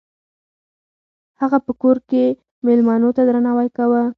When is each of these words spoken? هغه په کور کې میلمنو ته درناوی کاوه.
هغه 1.41 1.57
په 1.65 1.71
کور 1.81 1.97
کې 2.09 2.23
میلمنو 2.65 3.09
ته 3.15 3.21
درناوی 3.29 3.69
کاوه. 3.77 4.03